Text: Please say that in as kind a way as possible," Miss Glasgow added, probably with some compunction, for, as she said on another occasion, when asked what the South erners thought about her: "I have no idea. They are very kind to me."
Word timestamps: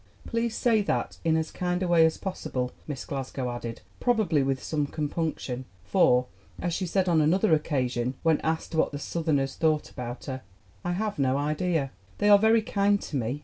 Please 0.25 0.55
say 0.57 0.81
that 0.81 1.19
in 1.23 1.37
as 1.37 1.51
kind 1.51 1.83
a 1.83 1.87
way 1.87 2.03
as 2.07 2.17
possible," 2.17 2.71
Miss 2.87 3.05
Glasgow 3.05 3.51
added, 3.51 3.81
probably 3.99 4.41
with 4.41 4.63
some 4.63 4.87
compunction, 4.87 5.65
for, 5.83 6.25
as 6.59 6.73
she 6.73 6.87
said 6.87 7.07
on 7.07 7.21
another 7.21 7.53
occasion, 7.53 8.15
when 8.23 8.41
asked 8.41 8.73
what 8.73 8.91
the 8.91 8.97
South 8.97 9.27
erners 9.27 9.55
thought 9.55 9.91
about 9.91 10.25
her: 10.25 10.41
"I 10.83 10.93
have 10.93 11.19
no 11.19 11.37
idea. 11.37 11.91
They 12.17 12.29
are 12.29 12.39
very 12.39 12.63
kind 12.63 12.99
to 12.99 13.15
me." 13.15 13.39